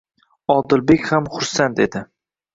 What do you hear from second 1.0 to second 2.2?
ham xursand edi.